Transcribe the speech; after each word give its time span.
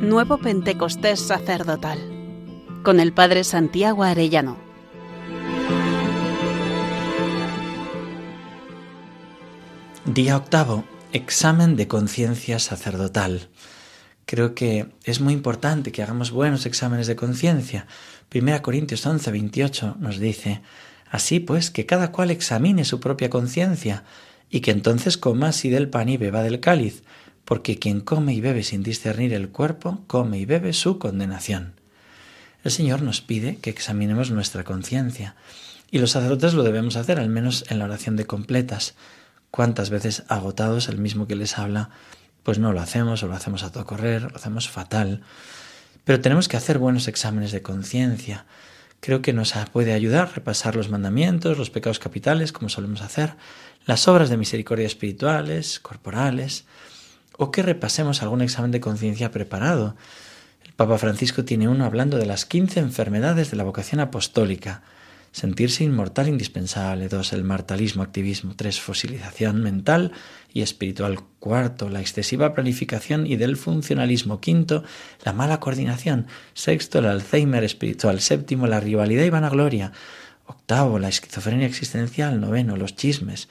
Nuevo 0.00 0.38
Pentecostés 0.38 1.18
Sacerdotal 1.18 1.98
con 2.84 3.00
el 3.00 3.12
Padre 3.12 3.42
Santiago 3.42 4.04
Arellano. 4.04 4.56
Día 10.04 10.36
octavo, 10.36 10.84
examen 11.12 11.74
de 11.74 11.88
conciencia 11.88 12.60
sacerdotal. 12.60 13.48
Creo 14.24 14.54
que 14.54 14.86
es 15.02 15.20
muy 15.20 15.34
importante 15.34 15.90
que 15.90 16.04
hagamos 16.04 16.30
buenos 16.30 16.64
exámenes 16.64 17.08
de 17.08 17.16
conciencia. 17.16 17.88
1 18.32 18.62
Corintios 18.62 19.04
11, 19.04 19.32
28 19.32 19.96
nos 19.98 20.20
dice, 20.20 20.62
Así 21.10 21.40
pues, 21.40 21.72
que 21.72 21.86
cada 21.86 22.12
cual 22.12 22.30
examine 22.30 22.84
su 22.84 23.00
propia 23.00 23.30
conciencia, 23.30 24.04
y 24.48 24.60
que 24.60 24.70
entonces 24.70 25.18
coma 25.18 25.48
así 25.48 25.70
del 25.70 25.88
pan 25.88 26.08
y 26.08 26.16
beba 26.16 26.42
del 26.42 26.60
cáliz, 26.60 27.02
porque 27.48 27.78
quien 27.78 28.02
come 28.02 28.34
y 28.34 28.42
bebe 28.42 28.62
sin 28.62 28.82
discernir 28.82 29.32
el 29.32 29.48
cuerpo, 29.48 30.02
come 30.06 30.38
y 30.38 30.44
bebe 30.44 30.74
su 30.74 30.98
condenación. 30.98 31.72
El 32.62 32.70
Señor 32.70 33.00
nos 33.00 33.22
pide 33.22 33.56
que 33.56 33.70
examinemos 33.70 34.30
nuestra 34.30 34.64
conciencia, 34.64 35.34
y 35.90 35.98
los 35.98 36.10
sacerdotes 36.10 36.52
lo 36.52 36.62
debemos 36.62 36.96
hacer, 36.96 37.18
al 37.18 37.30
menos 37.30 37.64
en 37.70 37.78
la 37.78 37.86
oración 37.86 38.16
de 38.16 38.26
completas. 38.26 38.96
¿Cuántas 39.50 39.88
veces 39.88 40.24
agotados 40.28 40.90
el 40.90 40.98
mismo 40.98 41.26
que 41.26 41.36
les 41.36 41.56
habla, 41.56 41.88
pues 42.42 42.58
no 42.58 42.74
lo 42.74 42.82
hacemos, 42.82 43.22
o 43.22 43.28
lo 43.28 43.34
hacemos 43.34 43.62
a 43.62 43.72
todo 43.72 43.86
correr, 43.86 44.24
lo 44.24 44.36
hacemos 44.36 44.68
fatal? 44.68 45.22
Pero 46.04 46.20
tenemos 46.20 46.48
que 46.48 46.58
hacer 46.58 46.76
buenos 46.76 47.08
exámenes 47.08 47.50
de 47.50 47.62
conciencia, 47.62 48.44
creo 49.00 49.22
que 49.22 49.32
nos 49.32 49.54
puede 49.72 49.94
ayudar 49.94 50.28
a 50.28 50.32
repasar 50.34 50.76
los 50.76 50.90
mandamientos, 50.90 51.56
los 51.56 51.70
pecados 51.70 51.98
capitales, 51.98 52.52
como 52.52 52.68
solemos 52.68 53.00
hacer, 53.00 53.36
las 53.86 54.06
obras 54.06 54.28
de 54.28 54.36
misericordia 54.36 54.86
espirituales, 54.86 55.80
corporales, 55.80 56.66
o 57.38 57.50
que 57.50 57.62
repasemos 57.62 58.20
algún 58.20 58.42
examen 58.42 58.72
de 58.72 58.80
conciencia 58.80 59.30
preparado. 59.30 59.96
El 60.66 60.72
Papa 60.74 60.98
Francisco 60.98 61.44
tiene 61.44 61.68
uno 61.68 61.86
hablando 61.86 62.18
de 62.18 62.26
las 62.26 62.44
quince 62.44 62.80
enfermedades 62.80 63.50
de 63.50 63.56
la 63.56 63.64
vocación 63.64 64.00
apostólica. 64.00 64.82
Sentirse 65.30 65.84
inmortal 65.84 66.26
indispensable. 66.26 67.08
Dos, 67.08 67.32
el 67.32 67.44
martalismo, 67.44 68.02
activismo. 68.02 68.54
Tres, 68.56 68.80
fosilización 68.80 69.62
mental 69.62 70.12
y 70.52 70.62
espiritual. 70.62 71.20
Cuarto, 71.38 71.88
la 71.88 72.00
excesiva 72.00 72.54
planificación 72.54 73.24
y 73.24 73.36
del 73.36 73.56
funcionalismo. 73.56 74.40
Quinto, 74.40 74.82
la 75.24 75.32
mala 75.32 75.60
coordinación. 75.60 76.26
Sexto, 76.54 76.98
el 76.98 77.06
Alzheimer 77.06 77.62
espiritual. 77.62 78.20
Séptimo, 78.20 78.66
la 78.66 78.80
rivalidad 78.80 79.24
y 79.24 79.30
vanagloria. 79.30 79.92
Octavo, 80.46 80.98
la 80.98 81.08
esquizofrenia 81.08 81.68
existencial. 81.68 82.40
Noveno, 82.40 82.76
los 82.76 82.96
chismes. 82.96 83.48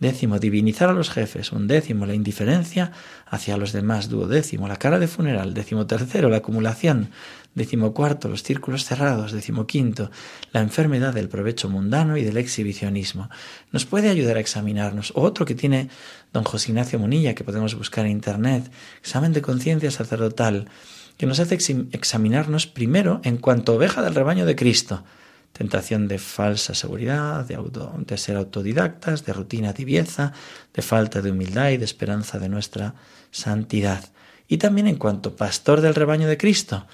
Décimo, 0.00 0.38
divinizar 0.38 0.88
a 0.88 0.94
los 0.94 1.10
jefes. 1.10 1.52
Un 1.52 1.66
décimo, 1.66 2.06
la 2.06 2.14
indiferencia 2.14 2.90
hacia 3.26 3.58
los 3.58 3.72
demás. 3.72 4.08
Duodécimo, 4.08 4.66
la 4.66 4.76
cara 4.76 4.98
de 4.98 5.06
funeral. 5.06 5.52
Décimo 5.52 5.86
tercero, 5.86 6.30
la 6.30 6.38
acumulación. 6.38 7.10
Décimo 7.54 7.92
cuarto, 7.92 8.28
los 8.28 8.42
círculos 8.42 8.86
cerrados. 8.86 9.32
Décimo 9.32 9.66
quinto, 9.66 10.10
la 10.52 10.62
enfermedad 10.62 11.12
del 11.12 11.28
provecho 11.28 11.68
mundano 11.68 12.16
y 12.16 12.24
del 12.24 12.38
exhibicionismo. 12.38 13.28
Nos 13.72 13.84
puede 13.84 14.08
ayudar 14.08 14.38
a 14.38 14.40
examinarnos. 14.40 15.12
otro 15.14 15.44
que 15.44 15.54
tiene 15.54 15.90
don 16.32 16.44
José 16.44 16.70
Ignacio 16.70 16.98
Munilla, 16.98 17.34
que 17.34 17.44
podemos 17.44 17.74
buscar 17.74 18.06
en 18.06 18.12
internet. 18.12 18.70
Examen 19.02 19.34
de 19.34 19.42
conciencia 19.42 19.90
sacerdotal, 19.90 20.70
que 21.18 21.26
nos 21.26 21.40
hace 21.40 21.58
examinarnos 21.92 22.66
primero 22.66 23.20
en 23.22 23.36
cuanto 23.36 23.74
oveja 23.74 24.00
del 24.00 24.14
rebaño 24.14 24.46
de 24.46 24.56
Cristo 24.56 25.04
tentación 25.52 26.08
de 26.08 26.18
falsa 26.18 26.74
seguridad, 26.74 27.44
de, 27.44 27.58
de 28.06 28.18
ser 28.18 28.36
autodidactas, 28.36 29.24
de 29.24 29.32
rutina 29.32 29.74
tibieza, 29.74 30.32
de 30.72 30.82
falta 30.82 31.20
de 31.20 31.30
humildad 31.30 31.70
y 31.70 31.76
de 31.76 31.84
esperanza 31.84 32.38
de 32.38 32.48
nuestra 32.48 32.94
santidad. 33.30 34.04
Y 34.48 34.58
también 34.58 34.86
en 34.86 34.96
cuanto 34.96 35.36
pastor 35.36 35.80
del 35.80 35.94
rebaño 35.94 36.28
de 36.28 36.36
Cristo, 36.36 36.86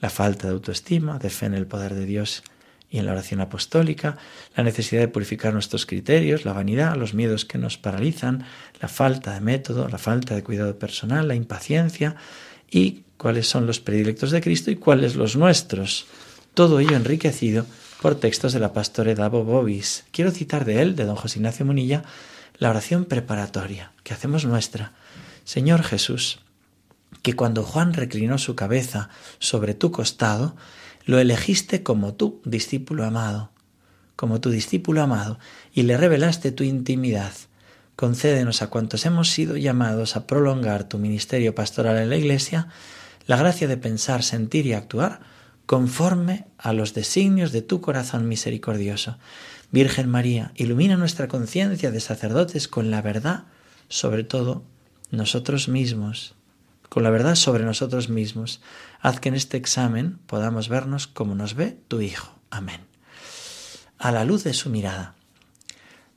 la 0.00 0.10
falta 0.10 0.48
de 0.48 0.54
autoestima, 0.54 1.18
de 1.18 1.30
fe 1.30 1.46
en 1.46 1.54
el 1.54 1.66
poder 1.66 1.94
de 1.94 2.06
Dios 2.06 2.42
y 2.90 2.98
en 2.98 3.06
la 3.06 3.12
oración 3.12 3.40
apostólica, 3.40 4.16
la 4.56 4.64
necesidad 4.64 5.02
de 5.02 5.08
purificar 5.08 5.52
nuestros 5.52 5.86
criterios, 5.86 6.44
la 6.44 6.52
vanidad, 6.52 6.96
los 6.96 7.14
miedos 7.14 7.44
que 7.44 7.58
nos 7.58 7.76
paralizan, 7.76 8.44
la 8.80 8.88
falta 8.88 9.34
de 9.34 9.40
método, 9.40 9.88
la 9.88 9.98
falta 9.98 10.34
de 10.34 10.42
cuidado 10.42 10.78
personal, 10.78 11.28
la 11.28 11.34
impaciencia 11.34 12.16
y 12.70 13.04
cuáles 13.16 13.48
son 13.48 13.66
los 13.66 13.80
predilectos 13.80 14.30
de 14.30 14.40
Cristo 14.40 14.70
y 14.70 14.76
cuáles 14.76 15.16
los 15.16 15.36
nuestros. 15.36 16.06
Todo 16.54 16.80
ello 16.80 16.96
enriquecido 16.96 17.66
por 18.00 18.14
textos 18.14 18.52
de 18.52 18.60
la 18.60 18.72
pastora 18.72 19.14
Davo 19.14 19.44
Bobis. 19.44 20.04
Quiero 20.12 20.30
citar 20.30 20.64
de 20.64 20.82
él, 20.82 20.94
de 20.94 21.04
don 21.04 21.16
José 21.16 21.38
Ignacio 21.38 21.66
Munilla, 21.66 22.04
la 22.58 22.70
oración 22.70 23.04
preparatoria 23.04 23.92
que 24.04 24.14
hacemos 24.14 24.44
nuestra. 24.44 24.92
Señor 25.44 25.82
Jesús, 25.82 26.40
que 27.22 27.34
cuando 27.34 27.64
Juan 27.64 27.94
reclinó 27.94 28.38
su 28.38 28.54
cabeza 28.54 29.08
sobre 29.38 29.74
tu 29.74 29.90
costado, 29.90 30.56
lo 31.04 31.18
elegiste 31.18 31.82
como 31.82 32.14
tu 32.14 32.40
discípulo 32.44 33.04
amado, 33.04 33.50
como 34.14 34.40
tu 34.40 34.50
discípulo 34.50 35.02
amado, 35.02 35.38
y 35.72 35.82
le 35.82 35.96
revelaste 35.96 36.52
tu 36.52 36.62
intimidad. 36.64 37.32
Concédenos 37.96 38.62
a 38.62 38.68
cuantos 38.68 39.06
hemos 39.06 39.30
sido 39.30 39.56
llamados 39.56 40.14
a 40.14 40.26
prolongar 40.26 40.84
tu 40.84 40.98
ministerio 40.98 41.54
pastoral 41.54 41.96
en 41.98 42.10
la 42.10 42.16
Iglesia, 42.16 42.68
la 43.26 43.36
gracia 43.36 43.66
de 43.66 43.76
pensar, 43.76 44.22
sentir 44.22 44.66
y 44.66 44.74
actuar 44.74 45.20
conforme 45.68 46.46
a 46.56 46.72
los 46.72 46.94
designios 46.94 47.52
de 47.52 47.60
tu 47.60 47.82
corazón 47.82 48.26
misericordioso. 48.26 49.18
Virgen 49.70 50.08
María, 50.08 50.50
ilumina 50.54 50.96
nuestra 50.96 51.28
conciencia 51.28 51.90
de 51.90 52.00
sacerdotes 52.00 52.68
con 52.68 52.90
la 52.90 53.02
verdad, 53.02 53.44
sobre 53.90 54.24
todo 54.24 54.64
nosotros 55.10 55.68
mismos, 55.68 56.34
con 56.88 57.02
la 57.02 57.10
verdad 57.10 57.34
sobre 57.34 57.64
nosotros 57.64 58.08
mismos. 58.08 58.62
Haz 59.02 59.20
que 59.20 59.28
en 59.28 59.34
este 59.34 59.58
examen 59.58 60.18
podamos 60.26 60.70
vernos 60.70 61.06
como 61.06 61.34
nos 61.34 61.52
ve 61.52 61.78
tu 61.86 62.00
Hijo. 62.00 62.34
Amén. 62.48 62.80
A 63.98 64.10
la 64.10 64.24
luz 64.24 64.44
de 64.44 64.54
su 64.54 64.70
mirada. 64.70 65.16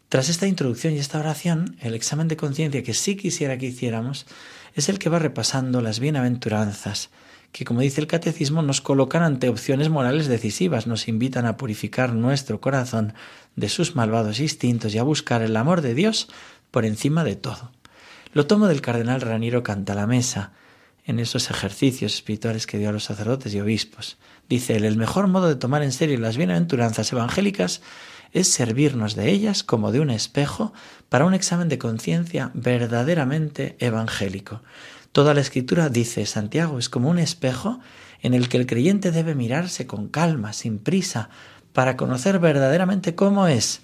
Tras 0.07 0.29
esta 0.29 0.47
introducción 0.47 0.93
y 0.93 0.99
esta 0.99 1.19
oración, 1.19 1.75
el 1.81 1.93
examen 1.93 2.29
de 2.29 2.37
conciencia 2.37 2.83
que 2.83 2.93
sí 2.93 3.17
quisiera 3.17 3.57
que 3.57 3.65
hiciéramos 3.65 4.27
es 4.75 4.87
el 4.87 4.97
que 4.97 5.09
va 5.09 5.19
repasando 5.19 5.81
las 5.81 5.99
bienaventuranzas, 5.99 7.09
que, 7.51 7.65
como 7.65 7.81
dice 7.81 8.01
el 8.01 8.07
catecismo, 8.07 8.61
nos 8.61 8.81
colocan 8.81 9.23
ante 9.23 9.49
opciones 9.49 9.89
morales 9.89 10.27
decisivas, 10.27 10.87
nos 10.87 11.07
invitan 11.07 11.45
a 11.45 11.57
purificar 11.57 12.13
nuestro 12.13 12.61
corazón 12.61 13.13
de 13.55 13.69
sus 13.69 13.95
malvados 13.95 14.39
instintos 14.39 14.93
y 14.95 14.97
a 14.97 15.03
buscar 15.03 15.41
el 15.41 15.55
amor 15.57 15.81
de 15.81 15.93
Dios 15.93 16.29
por 16.71 16.85
encima 16.85 17.23
de 17.23 17.35
todo. 17.35 17.71
Lo 18.33 18.47
tomo 18.47 18.67
del 18.67 18.81
cardenal 18.81 19.21
Raniero 19.21 19.63
Cantalamesa 19.63 20.53
en 21.05 21.19
esos 21.19 21.49
ejercicios 21.49 22.13
espirituales 22.13 22.67
que 22.67 22.77
dio 22.77 22.89
a 22.89 22.93
los 22.93 23.03
sacerdotes 23.03 23.53
y 23.53 23.59
obispos. 23.59 24.17
Dice 24.47 24.75
él, 24.75 24.85
el 24.85 24.97
mejor 24.97 25.27
modo 25.27 25.47
de 25.47 25.55
tomar 25.55 25.83
en 25.83 25.91
serio 25.91 26.17
las 26.19 26.37
bienaventuranzas 26.37 27.11
evangélicas 27.11 27.81
es 28.31 28.47
servirnos 28.47 29.15
de 29.15 29.29
ellas 29.29 29.63
como 29.63 29.91
de 29.91 29.99
un 29.99 30.09
espejo 30.09 30.73
para 31.09 31.25
un 31.25 31.33
examen 31.33 31.67
de 31.69 31.77
conciencia 31.77 32.51
verdaderamente 32.53 33.75
evangélico. 33.79 34.61
Toda 35.11 35.33
la 35.33 35.41
escritura, 35.41 35.89
dice 35.89 36.25
Santiago, 36.25 36.79
es 36.79 36.87
como 36.87 37.09
un 37.09 37.19
espejo 37.19 37.81
en 38.21 38.33
el 38.33 38.47
que 38.47 38.55
el 38.57 38.65
creyente 38.65 39.11
debe 39.11 39.35
mirarse 39.35 39.85
con 39.85 40.07
calma, 40.07 40.53
sin 40.53 40.79
prisa, 40.79 41.29
para 41.73 41.97
conocer 41.97 42.39
verdaderamente 42.39 43.13
cómo 43.13 43.47
es. 43.47 43.81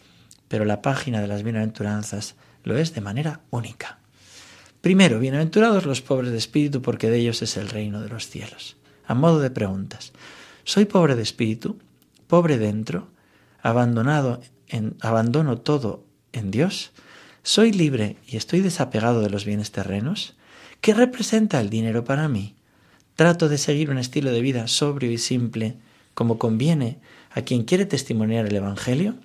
Pero 0.48 0.64
la 0.64 0.82
página 0.82 1.20
de 1.20 1.28
las 1.28 1.44
bienaventuranzas 1.44 2.36
lo 2.64 2.78
es 2.78 2.94
de 2.94 3.02
manera 3.02 3.42
única. 3.50 4.00
Primero, 4.80 5.20
bienaventurados 5.20 5.86
los 5.86 6.02
pobres 6.02 6.32
de 6.32 6.38
espíritu, 6.38 6.82
porque 6.82 7.10
de 7.10 7.18
ellos 7.18 7.42
es 7.42 7.58
el 7.58 7.68
reino 7.68 8.02
de 8.02 8.08
los 8.08 8.30
cielos. 8.30 8.78
A 9.06 9.14
modo 9.14 9.40
de 9.40 9.50
preguntas, 9.50 10.14
¿soy 10.64 10.86
pobre 10.86 11.16
de 11.16 11.24
espíritu? 11.24 11.78
¿Pobre 12.28 12.58
dentro? 12.58 13.10
¿Abandonado 13.62 14.40
en, 14.68 14.96
abandono 15.02 15.58
todo 15.58 16.06
en 16.32 16.52
Dios? 16.52 16.92
¿Soy 17.44 17.74
libre 17.74 18.16
y 18.28 18.38
estoy 18.38 18.62
desapegado 18.62 19.22
de 19.22 19.30
los 19.30 19.44
bienes 19.44 19.72
terrenos? 19.72 20.38
¿Qué 20.82 20.94
representa 20.94 21.60
el 21.60 21.70
dinero 21.70 22.04
para 22.04 22.28
mí? 22.28 22.56
Trato 23.16 23.50
de 23.50 23.58
seguir 23.58 23.90
un 23.90 23.98
estilo 23.98 24.32
de 24.32 24.42
vida 24.42 24.68
sobrio 24.68 25.12
y 25.12 25.18
simple, 25.18 25.76
como 26.14 26.38
conviene 26.38 27.00
a 27.32 27.42
quien 27.42 27.64
quiere 27.64 27.86
testimoniar 27.86 28.46
el 28.46 28.56
Evangelio. 28.56 29.16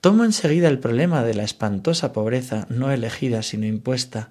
Tomo 0.00 0.24
enseguida 0.24 0.68
el 0.68 0.78
problema 0.78 1.22
de 1.22 1.34
la 1.34 1.44
espantosa 1.44 2.12
pobreza 2.12 2.66
no 2.68 2.90
elegida 2.90 3.42
sino 3.42 3.66
impuesta 3.66 4.30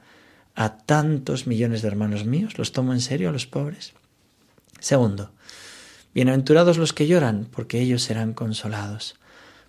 a 0.56 0.78
tantos 0.78 1.48
millones 1.48 1.82
de 1.82 1.88
hermanos 1.88 2.26
míos. 2.26 2.58
¿Los 2.58 2.72
tomo 2.72 2.94
en 2.94 3.02
serio 3.02 3.30
a 3.30 3.32
los 3.32 3.48
pobres? 3.48 3.94
Segundo, 4.80 5.32
bienaventurados 6.14 6.78
los 6.78 6.94
que 6.94 7.08
lloran, 7.08 7.48
porque 7.52 7.82
ellos 7.82 8.04
serán 8.04 8.34
consolados. 8.34 9.16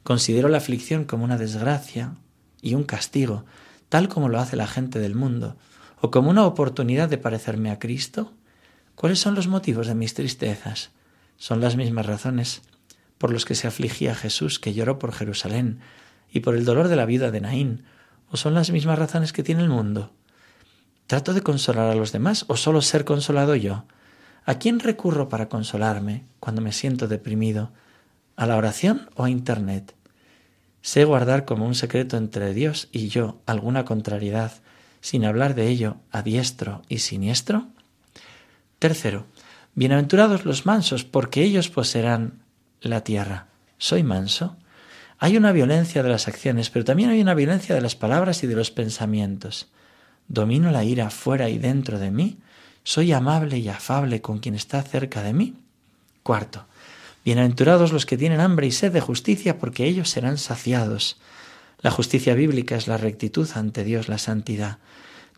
Considero 0.03 0.49
la 0.49 0.59
aflicción 0.59 1.05
como 1.05 1.25
una 1.25 1.39
desgracia 1.39 2.15
y 2.61 2.75
un 2.75 2.85
castigo, 2.85 3.45
tal 3.89 4.09
como 4.09 4.29
lo 4.29 4.39
hace 4.39 4.57
la 4.57 4.67
gente 4.67 4.99
del 4.99 5.15
mundo, 5.15 5.57
o 6.05 6.11
como 6.11 6.29
una 6.29 6.45
oportunidad 6.45 7.09
de 7.09 7.17
parecerme 7.17 7.71
a 7.71 7.79
Cristo? 7.79 8.35
¿Cuáles 8.95 9.21
son 9.21 9.35
los 9.35 9.49
motivos 9.49 9.87
de 9.87 9.95
mis 9.95 10.13
tristezas? 10.13 10.91
Son 11.39 11.63
las 11.63 11.77
mismas 11.77 12.05
razones 12.05 12.61
por 13.17 13.33
los 13.33 13.47
que 13.47 13.55
se 13.55 13.69
afligía 13.69 14.15
Jesús, 14.15 14.59
que 14.59 14.75
lloró 14.75 14.99
por 14.99 15.13
Jerusalén, 15.13 15.81
y 16.31 16.41
por 16.41 16.57
el 16.57 16.67
dolor 16.67 16.89
de 16.89 16.97
la 16.97 17.07
vida 17.07 17.31
de 17.31 17.41
Naín, 17.41 17.85
o 18.31 18.37
son 18.37 18.53
las 18.53 18.71
mismas 18.71 18.99
razones 18.99 19.33
que 19.33 19.43
tiene 19.43 19.63
el 19.63 19.71
mundo? 19.71 20.11
¿Trato 21.07 21.33
de 21.33 21.41
consolar 21.41 21.91
a 21.91 21.95
los 21.95 22.13
demás 22.13 22.45
o 22.49 22.59
solo 22.59 22.83
ser 22.83 23.07
consolado 23.07 23.55
yo? 23.55 23.87
¿A 24.45 24.57
quién 24.59 24.81
recurro 24.81 25.31
para 25.31 25.49
consolarme 25.49 26.27
cuando 26.39 26.61
me 26.61 26.73
siento 26.73 27.09
deprimido? 27.09 27.73
¿A 28.37 28.45
la 28.45 28.59
oración 28.59 29.09
o 29.15 29.25
a 29.25 29.31
Internet? 29.31 29.95
Sé 30.83 31.07
guardar 31.07 31.47
como 31.47 31.67
un 31.67 31.75
secreto 31.75 32.19
entre 32.19 32.53
Dios 32.53 32.91
y 32.93 33.09
yo 33.09 33.41
alguna 33.47 33.87
contrariedad, 33.87 34.53
sin 35.05 35.27
hablar 35.27 35.55
de 35.55 35.69
ello 35.69 35.99
a 36.13 36.23
diestro 36.23 36.81
y 36.89 37.01
siniestro. 37.01 37.67
Tercero, 38.79 39.27
bienaventurados 39.75 40.47
los 40.47 40.65
mansos, 40.65 41.05
porque 41.05 41.43
ellos 41.43 41.69
poseerán 41.69 42.41
la 42.81 43.05
tierra. 43.05 43.49
¿Soy 43.77 44.03
manso? 44.03 44.57
Hay 45.19 45.37
una 45.37 45.53
violencia 45.53 46.03
de 46.03 46.09
las 46.09 46.27
acciones, 46.27 46.71
pero 46.71 46.87
también 46.87 47.11
hay 47.11 47.21
una 47.21 47.35
violencia 47.35 47.75
de 47.75 47.83
las 47.83 47.97
palabras 47.97 48.45
y 48.45 48.47
de 48.47 48.57
los 48.57 48.71
pensamientos. 48.71 49.69
¿Domino 50.27 50.71
la 50.71 50.85
ira 50.85 51.11
fuera 51.11 51.51
y 51.51 51.59
dentro 51.59 51.99
de 51.99 52.11
mí? 52.11 52.39
¿Soy 52.83 53.13
amable 53.13 53.59
y 53.59 53.69
afable 53.69 54.23
con 54.23 54.39
quien 54.39 54.55
está 54.55 54.81
cerca 54.81 55.23
de 55.23 55.35
mí? 55.35 55.55
Cuarto, 56.23 56.65
bienaventurados 57.27 57.93
los 57.93 58.07
que 58.07 58.17
tienen 58.17 58.41
hambre 58.41 58.69
y 58.69 58.73
sed 58.73 58.91
de 58.91 59.03
justicia, 59.03 59.59
porque 59.59 59.85
ellos 59.85 60.09
serán 60.09 60.39
saciados. 60.39 61.19
La 61.85 61.91
justicia 61.91 62.35
bíblica 62.35 62.77
es 62.77 62.89
la 62.89 62.97
rectitud 62.97 63.47
ante 63.55 63.85
Dios, 63.85 64.09
la 64.09 64.17
santidad. 64.17 64.79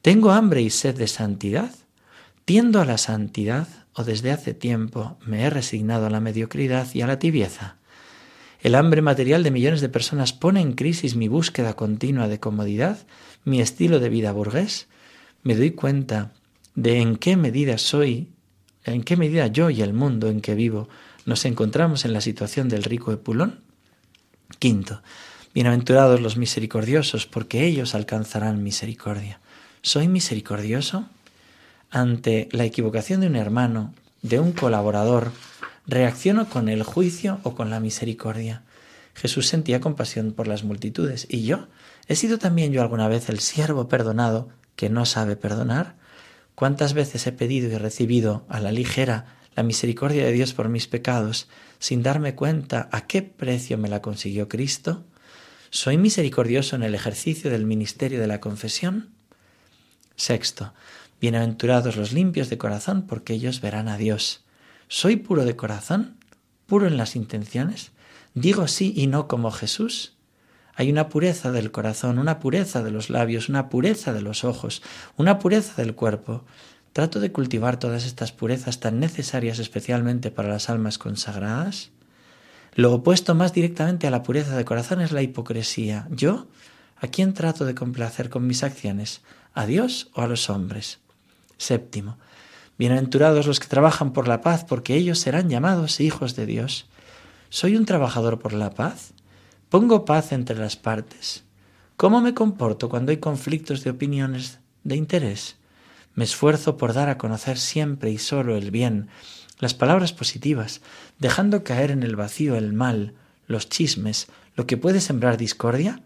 ¿Tengo 0.01 0.31
hambre 0.31 0.63
y 0.63 0.71
sed 0.71 0.97
de 0.97 1.09
santidad? 1.09 1.75
¿Tiendo 2.45 2.81
a 2.81 2.85
la 2.85 2.99
santidad 2.99 3.67
o 3.95 4.05
desde 4.05 4.31
hace 4.31 4.55
tiempo 4.55 5.19
me 5.27 5.43
he 5.43 5.51
resignado 5.51 6.07
a 6.07 6.11
la 6.11 6.21
mediocridad 6.21 6.87
y 6.95 7.01
a 7.01 7.09
la 7.09 7.19
tibieza? 7.19 7.79
El 8.61 8.77
hambre 8.77 9.03
material 9.03 9.43
de 9.43 9.51
millones 9.51 9.81
de 9.81 9.89
personas 9.89 10.33
pone 10.33 10.61
en 10.61 10.75
crisis 10.75 11.17
mi 11.17 11.27
búsqueda 11.27 11.75
continua 11.75 12.29
de 12.29 12.39
comodidad, 12.39 13.09
mi 13.45 13.61
estilo 13.61 13.99
de 13.99 14.09
vida 14.09 14.31
burgués. 14.31 14.87
Me 15.43 15.57
doy 15.57 15.73
cuenta 15.73 16.33
de 16.77 17.01
en 17.01 17.17
qué 17.17 17.37
medida 17.37 17.77
soy, 17.77 18.31
en 18.85 19.03
qué 19.03 19.17
medida 19.17 19.49
yo 19.49 19.69
y 19.69 19.83
el 19.83 19.95
mundo 19.95 20.29
en 20.29 20.41
que 20.41 20.55
vivo 20.55 20.89
nos 21.25 21.45
encontramos 21.45 22.05
en 22.05 22.13
la 22.13 22.21
situación 22.21 22.69
del 22.69 22.85
rico 22.85 23.11
Epulón. 23.11 23.63
Quinto, 24.61 25.03
bienaventurados 25.56 26.20
los 26.20 26.37
misericordiosos, 26.37 27.26
porque 27.26 27.64
ellos 27.64 27.94
alcanzarán 27.94 28.62
misericordia. 28.62 29.41
¿Soy 29.81 30.06
misericordioso? 30.06 31.08
Ante 31.91 32.50
la 32.53 32.67
equivocación 32.67 33.23
de 33.23 33.29
un 33.29 33.37
hermano, 33.37 33.94
de 34.20 34.38
un 34.38 34.53
colaborador, 34.53 35.32
reacciono 35.87 36.50
con 36.50 36.69
el 36.69 36.82
juicio 36.82 37.41
o 37.43 37.55
con 37.55 37.70
la 37.70 37.81
misericordia. 37.81 38.64
Jesús 39.14 39.47
sentía 39.47 39.81
compasión 39.81 40.32
por 40.32 40.47
las 40.47 40.62
multitudes. 40.62 41.26
¿Y 41.31 41.44
yo? 41.44 41.69
¿He 42.06 42.17
sido 42.17 42.37
también 42.37 42.70
yo 42.70 42.82
alguna 42.82 43.09
vez 43.09 43.31
el 43.31 43.41
siervo 43.41 43.88
perdonado 43.88 44.50
que 44.76 44.91
no 44.91 45.06
sabe 45.06 45.37
perdonar? 45.37 45.94
¿Cuántas 46.55 46.93
veces 46.93 47.26
he 47.26 47.32
pedido 47.32 47.73
y 47.73 47.79
recibido 47.79 48.44
a 48.50 48.61
la 48.61 48.73
ligera 48.73 49.38
la 49.55 49.62
misericordia 49.62 50.26
de 50.26 50.32
Dios 50.32 50.52
por 50.52 50.69
mis 50.69 50.87
pecados 50.87 51.49
sin 51.79 52.02
darme 52.02 52.35
cuenta 52.35 52.91
a 52.93 53.06
qué 53.06 53.23
precio 53.23 53.79
me 53.79 53.88
la 53.88 54.02
consiguió 54.02 54.50
Cristo? 54.50 55.02
¿Soy 55.71 55.99
misericordioso 55.99 56.77
en 56.77 56.85
el 56.85 56.95
ejercicio 56.95 57.51
del 57.51 57.67
ministerio 57.67 58.21
de 58.21 58.29
la 58.29 58.41
confesión? 58.41 59.11
Sexto, 60.15 60.73
bienaventurados 61.21 61.97
los 61.97 62.13
limpios 62.13 62.49
de 62.49 62.59
corazón 62.59 63.07
porque 63.07 63.35
ellos 63.35 63.61
verán 63.61 63.89
a 63.89 63.97
Dios. 63.97 64.45
¿Soy 64.87 65.17
puro 65.17 65.45
de 65.45 65.57
corazón? 65.57 66.19
¿Puro 66.67 66.87
en 66.87 66.97
las 66.97 67.17
intenciones? 67.17 67.91
¿Digo 68.35 68.69
sí 68.69 68.93
y 68.97 69.09
no 69.09 69.27
como 69.27 69.51
Jesús? 69.51 70.15
Hay 70.77 70.91
una 70.91 71.09
pureza 71.09 71.51
del 71.51 71.73
corazón, 71.73 72.19
una 72.19 72.39
pureza 72.39 72.85
de 72.85 72.93
los 72.93 73.11
labios, 73.11 73.49
una 73.49 73.69
pureza 73.69 74.12
de 74.12 74.21
los 74.21 74.45
ojos, 74.45 74.83
una 75.17 75.41
pureza 75.41 75.83
del 75.83 75.95
cuerpo. 75.95 76.45
Trato 76.93 77.19
de 77.19 77.33
cultivar 77.33 77.79
todas 77.79 78.07
estas 78.07 78.31
purezas 78.31 78.79
tan 78.79 79.01
necesarias 79.01 79.59
especialmente 79.59 80.31
para 80.31 80.49
las 80.49 80.71
almas 80.71 80.99
consagradas. 80.99 81.91
Lo 82.76 82.93
opuesto 82.93 83.34
más 83.34 83.55
directamente 83.55 84.06
a 84.06 84.11
la 84.11 84.23
pureza 84.23 84.55
de 84.55 84.67
corazón 84.67 85.00
es 85.00 85.11
la 85.11 85.23
hipocresía. 85.23 86.06
¿Yo? 86.11 86.46
¿A 86.99 87.06
quién 87.06 87.32
trato 87.32 87.64
de 87.64 87.75
complacer 87.75 88.28
con 88.28 88.46
mis 88.46 88.62
acciones? 88.62 89.23
¿A 89.55 89.64
Dios 89.64 90.11
o 90.12 90.20
a 90.20 90.26
los 90.26 90.50
hombres? 90.50 90.99
Séptimo. 91.56 92.19
Bienaventurados 92.76 93.46
los 93.46 93.61
que 93.61 93.67
trabajan 93.67 94.12
por 94.12 94.28
la 94.28 94.43
paz, 94.43 94.64
porque 94.64 94.94
ellos 94.94 95.19
serán 95.19 95.49
llamados 95.49 96.00
hijos 96.00 96.37
de 96.37 96.44
Dios. 96.44 96.87
¿Soy 97.49 97.76
un 97.76 97.87
trabajador 97.87 98.38
por 98.38 98.52
la 98.52 98.69
paz? 98.69 99.14
Pongo 99.70 100.05
paz 100.05 100.32
entre 100.32 100.58
las 100.58 100.76
partes. 100.76 101.44
¿Cómo 101.96 102.20
me 102.20 102.34
comporto 102.34 102.90
cuando 102.90 103.11
hay 103.11 103.17
conflictos 103.17 103.84
de 103.84 103.90
opiniones 103.90 104.58
de 104.84 104.96
interés? 104.96 105.56
Me 106.14 106.25
esfuerzo 106.25 106.76
por 106.76 106.93
dar 106.93 107.08
a 107.08 107.17
conocer 107.17 107.56
siempre 107.56 108.11
y 108.11 108.19
solo 108.19 108.55
el 108.55 108.70
bien, 108.70 109.08
las 109.58 109.75
palabras 109.75 110.12
positivas, 110.12 110.81
dejando 111.19 111.64
caer 111.64 111.91
en 111.91 112.03
el 112.03 112.17
vacío 112.17 112.56
el 112.56 112.73
mal, 112.73 113.14
los 113.47 113.69
chismes, 113.69 114.29
lo 114.55 114.67
que 114.67 114.76
puede 114.76 115.00
sembrar 115.00 115.37
discordia. 115.37 116.03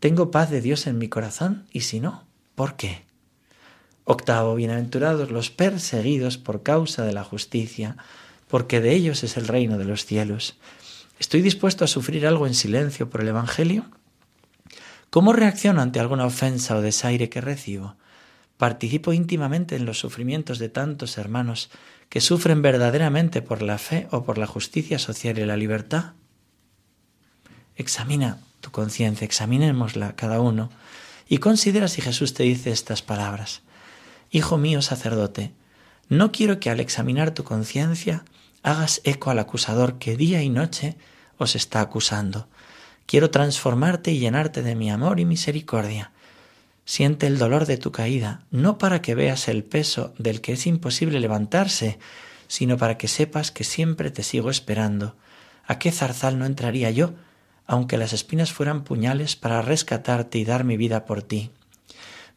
¿Tengo 0.00 0.30
paz 0.30 0.50
de 0.50 0.60
Dios 0.60 0.86
en 0.86 0.98
mi 0.98 1.08
corazón? 1.08 1.66
Y 1.72 1.80
si 1.80 2.00
no, 2.00 2.24
¿por 2.54 2.76
qué? 2.76 3.04
Octavo, 4.04 4.54
bienaventurados 4.54 5.30
los 5.30 5.50
perseguidos 5.50 6.38
por 6.38 6.62
causa 6.62 7.04
de 7.04 7.12
la 7.12 7.24
justicia, 7.24 7.96
porque 8.48 8.80
de 8.80 8.92
ellos 8.92 9.22
es 9.22 9.36
el 9.36 9.46
reino 9.46 9.78
de 9.78 9.84
los 9.84 10.04
cielos. 10.04 10.56
¿Estoy 11.18 11.42
dispuesto 11.42 11.84
a 11.84 11.88
sufrir 11.88 12.26
algo 12.26 12.46
en 12.46 12.54
silencio 12.54 13.10
por 13.10 13.20
el 13.20 13.28
Evangelio? 13.28 13.84
¿Cómo 15.10 15.32
reacciono 15.32 15.82
ante 15.82 16.00
alguna 16.00 16.24
ofensa 16.24 16.76
o 16.76 16.80
desaire 16.80 17.28
que 17.28 17.40
recibo? 17.40 17.96
¿Participo 18.60 19.14
íntimamente 19.14 19.74
en 19.74 19.86
los 19.86 19.98
sufrimientos 19.98 20.58
de 20.58 20.68
tantos 20.68 21.16
hermanos 21.16 21.70
que 22.10 22.20
sufren 22.20 22.60
verdaderamente 22.60 23.40
por 23.40 23.62
la 23.62 23.78
fe 23.78 24.06
o 24.10 24.22
por 24.22 24.36
la 24.36 24.46
justicia 24.46 24.98
social 24.98 25.38
y 25.38 25.46
la 25.46 25.56
libertad? 25.56 26.12
Examina 27.74 28.36
tu 28.60 28.70
conciencia, 28.70 29.24
examinémosla 29.24 30.14
cada 30.14 30.42
uno 30.42 30.68
y 31.26 31.38
considera 31.38 31.88
si 31.88 32.02
Jesús 32.02 32.34
te 32.34 32.42
dice 32.42 32.70
estas 32.70 33.00
palabras. 33.00 33.62
Hijo 34.30 34.58
mío 34.58 34.82
sacerdote, 34.82 35.54
no 36.10 36.30
quiero 36.30 36.60
que 36.60 36.68
al 36.68 36.80
examinar 36.80 37.30
tu 37.30 37.44
conciencia 37.44 38.26
hagas 38.62 39.00
eco 39.04 39.30
al 39.30 39.38
acusador 39.38 39.98
que 39.98 40.18
día 40.18 40.42
y 40.42 40.50
noche 40.50 40.98
os 41.38 41.56
está 41.56 41.80
acusando. 41.80 42.46
Quiero 43.06 43.30
transformarte 43.30 44.12
y 44.12 44.18
llenarte 44.18 44.60
de 44.60 44.74
mi 44.74 44.90
amor 44.90 45.18
y 45.18 45.24
misericordia. 45.24 46.12
Siente 46.90 47.28
el 47.28 47.38
dolor 47.38 47.66
de 47.66 47.76
tu 47.76 47.92
caída, 47.92 48.42
no 48.50 48.76
para 48.76 49.00
que 49.00 49.14
veas 49.14 49.46
el 49.46 49.62
peso 49.62 50.12
del 50.18 50.40
que 50.40 50.54
es 50.54 50.66
imposible 50.66 51.20
levantarse, 51.20 52.00
sino 52.48 52.78
para 52.78 52.98
que 52.98 53.06
sepas 53.06 53.52
que 53.52 53.62
siempre 53.62 54.10
te 54.10 54.24
sigo 54.24 54.50
esperando. 54.50 55.14
¿A 55.68 55.78
qué 55.78 55.92
zarzal 55.92 56.36
no 56.36 56.46
entraría 56.46 56.90
yo, 56.90 57.12
aunque 57.64 57.96
las 57.96 58.12
espinas 58.12 58.52
fueran 58.52 58.82
puñales 58.82 59.36
para 59.36 59.62
rescatarte 59.62 60.38
y 60.38 60.44
dar 60.44 60.64
mi 60.64 60.76
vida 60.76 61.04
por 61.04 61.22
ti? 61.22 61.52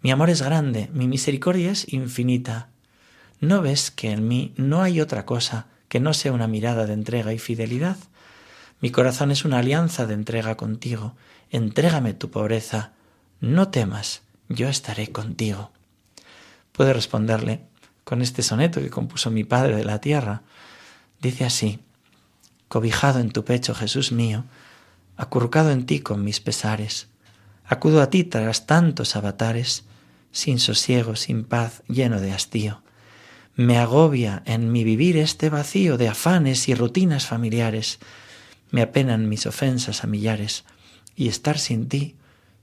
Mi 0.03 0.11
amor 0.11 0.29
es 0.29 0.43
grande, 0.43 0.87
mi 0.93 1.07
misericordia 1.07 1.71
es 1.71 1.91
infinita. 1.91 2.69
¿No 3.39 3.63
ves 3.63 3.89
que 3.89 4.11
en 4.11 4.27
mí 4.27 4.53
no 4.55 4.83
hay 4.83 5.01
otra 5.01 5.25
cosa 5.25 5.65
que 5.87 5.99
no 5.99 6.13
sea 6.13 6.31
una 6.31 6.47
mirada 6.47 6.85
de 6.85 6.93
entrega 6.93 7.33
y 7.33 7.39
fidelidad? 7.39 7.97
Mi 8.81 8.91
corazón 8.91 9.31
es 9.31 9.45
una 9.45 9.57
alianza 9.57 10.05
de 10.05 10.13
entrega 10.13 10.57
contigo. 10.57 11.15
Entrégame 11.49 12.13
tu 12.13 12.29
pobreza. 12.29 12.93
No 13.41 13.69
temas, 13.69 14.21
yo 14.49 14.69
estaré 14.69 15.11
contigo. 15.11 15.71
Puede 16.71 16.93
responderle 16.93 17.61
con 18.03 18.21
este 18.21 18.43
soneto 18.43 18.81
que 18.81 18.89
compuso 18.89 19.31
mi 19.31 19.43
Padre 19.43 19.75
de 19.75 19.85
la 19.85 20.01
tierra. 20.01 20.43
Dice 21.21 21.45
así, 21.45 21.79
cobijado 22.67 23.19
en 23.19 23.31
tu 23.31 23.45
pecho, 23.45 23.73
Jesús 23.75 24.11
mío, 24.11 24.45
acurrucado 25.15 25.71
en 25.71 25.85
ti 25.85 25.99
con 25.99 26.23
mis 26.23 26.39
pesares, 26.39 27.07
acudo 27.65 28.01
a 28.01 28.09
ti 28.09 28.23
tras 28.23 28.65
tantos 28.65 29.15
avatares, 29.15 29.85
sin 30.31 30.59
sosiego, 30.59 31.15
sin 31.15 31.43
paz, 31.43 31.83
lleno 31.87 32.19
de 32.19 32.33
hastío. 32.33 32.81
Me 33.55 33.77
agobia 33.77 34.41
en 34.45 34.71
mi 34.71 34.83
vivir 34.83 35.17
este 35.17 35.49
vacío 35.49 35.97
de 35.97 36.07
afanes 36.07 36.67
y 36.67 36.73
rutinas 36.73 37.27
familiares. 37.27 37.99
Me 38.71 38.81
apenan 38.81 39.29
mis 39.29 39.45
ofensas 39.45 40.03
a 40.03 40.07
millares 40.07 40.65
y 41.15 41.27
estar 41.27 41.59
sin 41.59 41.87
ti 41.87 42.15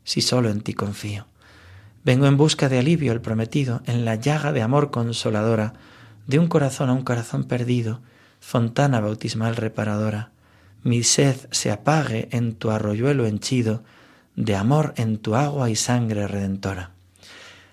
si 0.03 0.21
solo 0.21 0.51
en 0.51 0.63
ti 0.63 0.75
confío. 0.75 1.30
Vengo 2.03 2.27
en 2.27 2.37
busca 2.37 2.69
de 2.69 2.79
alivio 2.79 3.13
el 3.13 3.21
prometido 3.21 3.83
en 3.87 4.05
la 4.05 4.15
llaga 4.15 4.53
de 4.53 4.63
amor 4.63 4.91
consoladora 4.91 5.75
de 6.27 6.39
un 6.39 6.49
corazón 6.49 6.89
a 6.89 6.93
un 6.95 7.03
corazón 7.03 7.45
perdido, 7.45 8.01
fontana 8.41 9.01
bautismal 9.01 9.57
reparadora. 9.57 10.31
Mi 10.83 11.03
sed 11.03 11.37
se 11.51 11.71
apague 11.71 12.29
en 12.33 12.55
tu 12.55 12.71
arroyuelo 12.71 13.27
henchido 13.27 13.83
de 14.35 14.57
amor 14.57 14.95
en 14.97 15.19
tu 15.19 15.35
agua 15.35 15.69
y 15.69 15.77
sangre 15.77 16.27
redentora. 16.27 16.93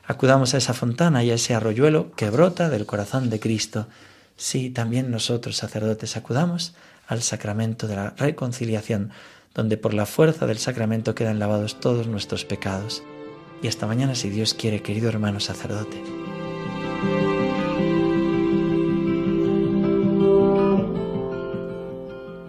Acudamos 0.06 0.54
a 0.54 0.58
esa 0.58 0.74
fontana 0.74 1.24
y 1.24 1.32
a 1.32 1.36
ese 1.36 1.54
arroyuelo 1.54 2.12
que 2.12 2.30
brota 2.30 2.70
del 2.70 2.86
corazón 2.86 3.30
de 3.30 3.40
Cristo. 3.40 3.88
Sí, 4.36 4.70
también 4.70 5.10
nosotros, 5.10 5.56
sacerdotes, 5.56 6.18
acudamos 6.18 6.76
al 7.08 7.22
sacramento 7.22 7.88
de 7.88 7.96
la 7.96 8.10
reconciliación, 8.18 9.12
donde 9.54 9.78
por 9.78 9.94
la 9.94 10.06
fuerza 10.06 10.48
del 10.48 10.58
sacramento 10.58 11.16
quedan 11.16 11.40
lavados 11.40 11.80
todos 11.80 12.08
nuestros 12.08 12.44
pecados 12.44 13.04
y 13.62 13.68
hasta 13.68 13.88
mañana 13.88 14.16
si 14.16 14.30
Dios 14.30 14.54
quiere, 14.54 14.82
querido 14.82 15.10
hermano 15.10 15.40
sacerdote. 15.40 16.02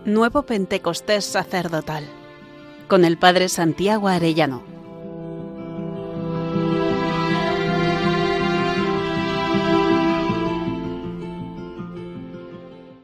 Nuevo 0.05 0.43
Pentecostés 0.45 1.25
sacerdotal 1.25 2.05
con 2.89 3.05
el 3.05 3.19
Padre 3.19 3.49
Santiago 3.49 4.09
Arellano. 4.09 4.68